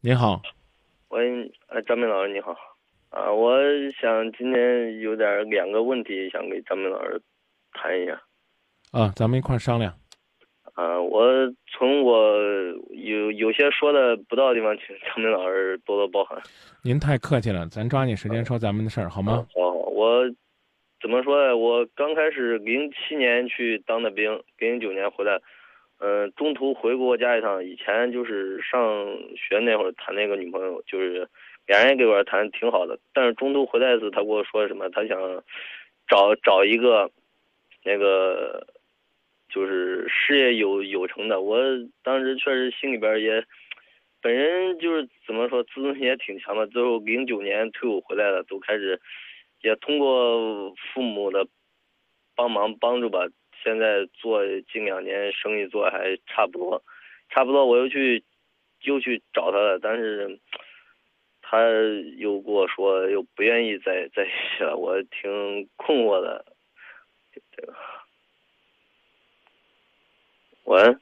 [0.00, 0.40] 您好，
[1.08, 2.54] 喂，呃，张明老师你好，
[3.10, 3.58] 啊，我
[4.00, 7.20] 想今天有点两个问题想跟张明老师
[7.72, 8.12] 谈一下。
[8.92, 9.92] 啊，咱们一块儿商量。
[10.74, 11.26] 啊，我
[11.66, 12.38] 从我
[12.90, 16.40] 有有些说的不到的地方，请张明老师多多包涵。
[16.84, 19.44] 您太客气了，咱抓紧时间说咱们的事儿，好吗？
[19.52, 20.22] 好，我
[21.02, 21.56] 怎么说呢？
[21.56, 25.40] 我刚开始零七年去当的兵，零九年回来，
[25.98, 27.64] 嗯、中途回过家一趟。
[27.64, 28.80] 以前就是上
[29.36, 31.28] 学那会儿谈那个女朋友，就是
[31.66, 34.88] 俩人也给我谈挺好的，但是中途回来一次，他跟我说什么？
[34.90, 35.18] 他想
[36.06, 37.10] 找找一个
[37.84, 38.66] 那个
[39.48, 41.40] 就是事业有有成的。
[41.40, 41.58] 我
[42.02, 43.44] 当时确实心里边也，
[44.22, 46.66] 本人就是怎么说，自尊心也挺强的。
[46.68, 49.00] 最后零九年退伍回来了，都开始
[49.62, 51.46] 也通过父母的
[52.34, 53.26] 帮忙帮助吧，
[53.68, 54.40] 现在做
[54.72, 56.82] 近两年生意做得还差不多，
[57.28, 58.24] 差不多我又去
[58.80, 60.40] 又去找他了，但是
[61.42, 61.60] 他
[62.16, 66.46] 又跟我说又不愿意再在一起了，我挺困惑的。
[67.30, 67.74] 这个，
[70.64, 70.96] 喂，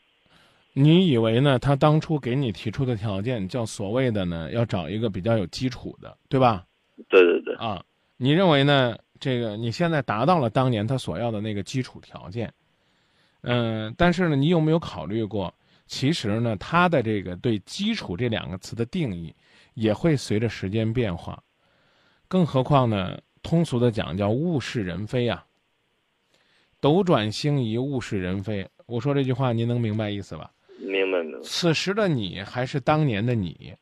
[0.72, 1.60] 你以为呢？
[1.60, 6.66] 他当初给你提出的条件叫所谓的呢，要找一个比较有基础的，对吧？
[7.08, 7.84] 对对对，啊，
[8.16, 8.98] 你认为呢？
[9.26, 12.54] 这个你现在达到了当年他所要的那个基础条件，
[13.40, 15.52] 嗯、但是呢，你有没有考虑过，
[15.88, 19.34] 其实呢，他的这个对“基础”这两个词的定义
[19.74, 21.42] 也会随着时间变化，
[22.28, 25.44] 更何况呢，通俗的讲叫物是人非啊，
[26.78, 28.64] 斗转星移，物是人非。
[28.86, 30.52] 我说这句话，您能明白意思吧？
[30.78, 33.74] 明白明白，此时的你还是当年的你，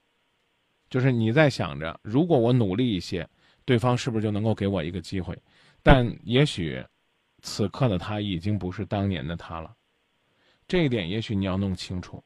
[0.89, 3.29] 就是你在想着，如果我努力一些，
[3.65, 5.37] 对方是不是就能够给我一个机会？
[5.83, 6.85] 但也许，
[7.43, 9.75] 此刻的他已经不是当年的他了，
[10.67, 12.23] 这一点也许你要弄清楚。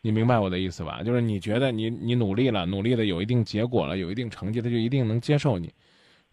[0.00, 1.02] 你明白我的意思吧？
[1.02, 5.72] 就是你觉得你你努力了，努力的有一定结果了，有一定成绩，他就一定能接受你，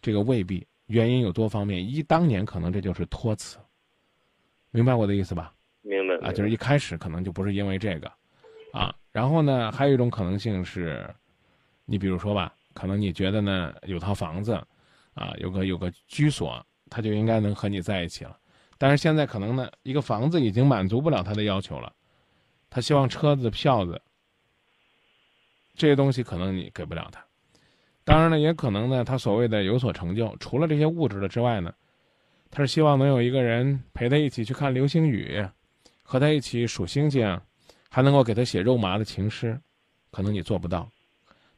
[0.01, 0.65] 这个未必。
[0.87, 3.57] 原因有多方面，一当年可能这就是托词，
[4.69, 5.53] 明白我的意思吧？
[5.81, 8.11] 明白啊，就是一开始可能就不是因为这个，
[8.73, 11.09] 啊，然后呢，还有一种可能性是，
[11.85, 14.53] 你比如说吧，可能你觉得呢有套房子，
[15.13, 18.37] 啊，有个有个居所，他就应该能和你在一起了，
[18.77, 21.91] 但是现在可能呢，一个房子已经满足不了他的要求了，
[22.69, 24.01] 他希望车子、票子，
[25.75, 27.23] 这些东西可能你给不了他，
[28.03, 31.73] 当然了，也可能呢，他所谓的有所成就，除了这些物质的之外呢，
[32.51, 35.45] 他是希望能有一个人陪他一起去看流星雨。
[36.05, 37.39] 和他一起数星星，
[37.89, 39.59] 还能够给他写肉麻的情诗，
[40.11, 40.87] 可能你做不到。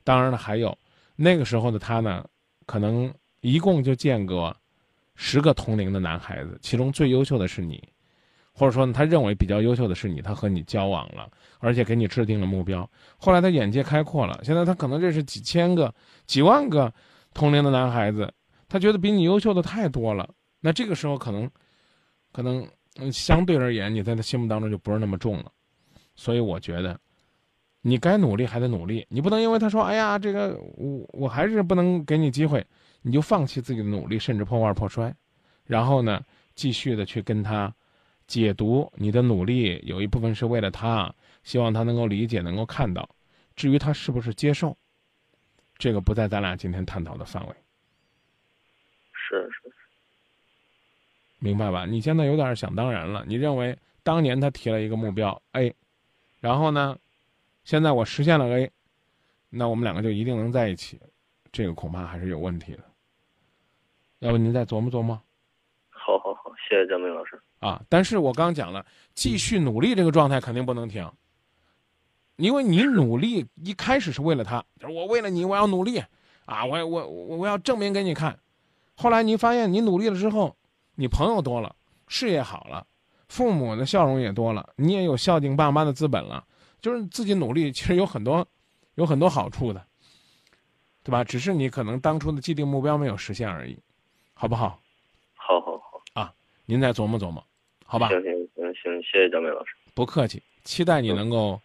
[0.04, 0.78] 当然了，还有
[1.16, 2.26] 那个时候的他呢，
[2.66, 4.56] 可能一共就见过
[5.16, 7.84] 十个同龄的男孩子，其中最优秀的是你，
[8.54, 12.90] 或者说，他认为比较优秀的是你，他和你交往了，而且给你制定了目标。
[13.18, 15.94] 后来他眼界开阔了，现在他可能认识几千个、
[16.26, 16.94] 几万个
[17.34, 18.34] 同龄的男孩子，
[18.68, 20.30] 他觉得比你优秀的太多了。
[20.60, 21.50] 那这个时候可能，
[22.32, 22.68] 可能。
[22.98, 25.52] 嗯，相对而言，你在他心目当中就不是那么重了，
[26.16, 26.98] 所以我觉得，
[27.88, 32.66] 你该努力还得努力，你不能因为他说，哎呀，这个我我还是不能给你机会，
[33.04, 35.14] 你就放弃自己的努力，甚至破罐破摔，
[35.68, 36.20] 然后呢，
[36.56, 37.72] 继续的去跟他
[38.26, 41.14] 解读你的努力有一部分是为了他，
[41.44, 43.08] 希望他能够理解，能够看到，
[43.56, 44.76] 至于他是不是接受，
[45.78, 47.54] 这个不在咱俩今天探讨的范围。
[49.14, 49.76] 是是是。
[51.38, 51.86] 明白吧？
[51.86, 53.24] 你现在有点想当然了。
[53.28, 55.72] 你认为当年他提了一个目标哎
[56.40, 56.98] 然后呢，
[57.66, 58.72] 现在我实现了 A，
[59.50, 61.02] 那我们两个就一定能在一起，
[61.52, 62.84] 这个恐怕还是有问题的。
[64.20, 65.20] 要不您再琢磨琢磨？
[65.90, 67.42] 好好好，谢谢江明老师。
[67.60, 71.12] 啊，但是我刚讲了，继续努力这个状态肯定不能停，
[72.38, 75.98] 因为你努力一开始是为了他，就是我为了你我要努力
[76.46, 78.40] 啊，我我我我要证明给你看。
[78.96, 80.56] 后来你发现你努力了之后。
[80.98, 81.76] 你朋友多了，
[82.08, 82.88] 事业好了，
[83.28, 86.42] 父母的笑容也多了，你也有孝敬爸妈的资本了。
[86.86, 88.48] 就是自己努力，其实有很多，
[88.94, 89.84] 有很多好处的，
[91.02, 91.24] 对吧？
[91.24, 93.76] 只是你可能当初的既定目标没有实现而已，
[94.36, 94.80] 好不好？
[95.34, 96.32] 好好好啊，
[96.68, 97.44] 您再琢磨琢磨，
[97.88, 98.10] 好吧？
[98.10, 99.76] 行行行行，谢谢张明老师。
[99.96, 101.60] 不客气，期待你能够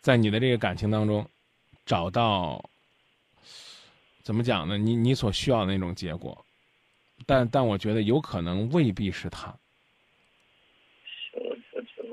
[0.00, 1.28] 在你的这个感情当中
[1.84, 2.64] 找到
[4.22, 4.78] 怎么讲呢？
[4.78, 6.46] 你你所需要的那种结果。
[7.26, 9.52] 但但我觉得有可能未必是他。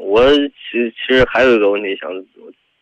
[0.07, 2.09] 我其其实还有一个问题想，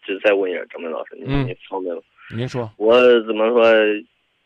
[0.06, 2.02] 就再问一下张明老师，你你方便吗？
[2.30, 2.72] 您说。
[2.78, 3.66] 我怎么说？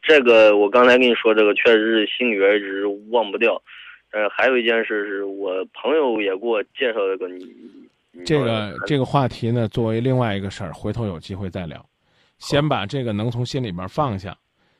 [0.01, 3.61] 这个我刚才跟你说，这个确实是心里边一直忘不掉。
[4.11, 7.45] 呃，还有一件事是我朋友也给我介绍了个你
[8.25, 11.85] 这个这个话题呢，作为另外一个事儿，回头有机会再聊。
[12.37, 14.35] 先把这个能从心里边放下，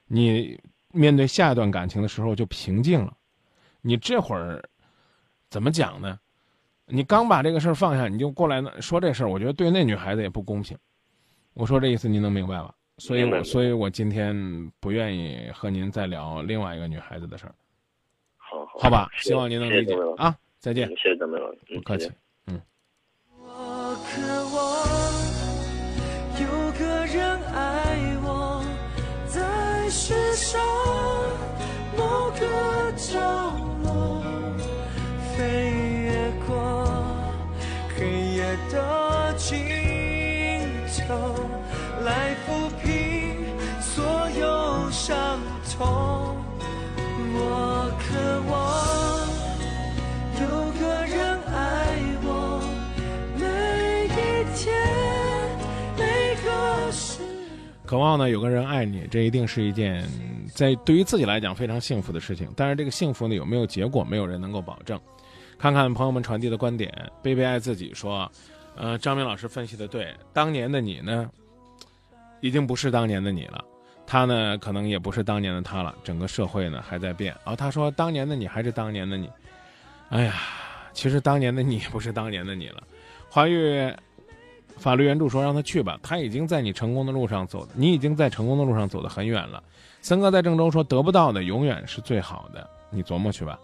[0.08, 0.58] 你
[0.94, 3.14] 面对下一段感情的时候就平静了。
[3.82, 4.64] 你这会儿
[5.50, 6.18] 怎么讲呢？
[6.90, 10.78] 你刚把这个事儿放下，你就过来呢说这事儿，我觉得对那女孩子也不公平。
[11.54, 12.74] 我说这意思您能明白吧？
[12.98, 14.36] 所以，我所以我今天
[14.80, 17.56] 不愿意和您再聊另外一个女孩子的事儿。
[18.38, 20.36] 好，好吧，希望您能理解啊！
[20.60, 22.12] 再见，谢谢张明老师，不客气。
[22.48, 22.62] 嗯。
[23.38, 24.22] 我渴
[24.56, 24.58] 望
[26.42, 28.62] 有个人爱我，
[29.28, 30.60] 在世上
[31.96, 33.29] 某个角
[45.80, 46.36] 痛。
[47.32, 48.52] 我渴望
[50.42, 50.44] 有
[50.74, 52.60] 个人爱我，
[53.38, 53.46] 每
[54.08, 54.68] 一天
[55.98, 56.04] 每
[56.44, 56.50] 个。
[57.86, 60.06] 渴望呢，有个人爱你，这一定是一件
[60.54, 62.52] 在对于自己来讲非常幸福的事情。
[62.58, 65.00] 但是这个幸福呢，有没有结果，没有人能够保证。
[65.58, 66.94] 看看朋友们传递的观点，
[67.24, 68.30] 贝贝爱自己说，
[68.76, 71.30] 呃，张明老师分析的对，当年的你呢？
[72.42, 73.64] 已经不是当年的你了，
[74.12, 75.94] 他呢可能也不是当年的他了。
[76.04, 77.36] 整个社会呢还在变。
[77.46, 79.30] 哦，他说当年的你还是当年的你，
[80.10, 80.34] 哎呀，
[80.94, 82.82] 其实当年的你不是当年的你了。
[83.30, 83.94] 华玉
[84.78, 89.62] 法律援助说让他去吧，他已经在你成功的路上走，你已经在成功的路上走得很远了。
[90.02, 93.60] 森哥在郑州说得不到的永远是最好的，你琢磨去吧。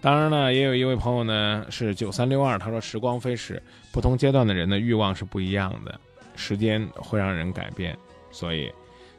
[0.00, 3.62] 当然呢，也有一位朋友呢是九三六二，他说时光飞逝，
[3.92, 5.98] 不同阶段的人的欲望是不一样的，
[6.34, 7.96] 时间会让人改变。
[8.30, 8.70] 所以，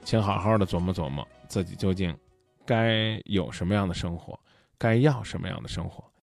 [0.07, 2.17] 请好好的琢磨琢磨，自己究竟
[2.65, 4.39] 该有什么样的生活，
[4.77, 6.09] 该要什么样的生活。